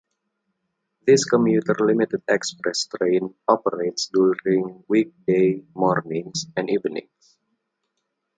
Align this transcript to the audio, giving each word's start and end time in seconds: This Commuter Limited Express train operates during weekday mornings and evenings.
This 1.05 1.25
Commuter 1.25 1.75
Limited 1.77 2.23
Express 2.27 2.87
train 2.87 3.35
operates 3.47 4.09
during 4.11 4.83
weekday 4.87 5.63
mornings 5.75 6.47
and 6.57 6.71
evenings. 6.71 7.37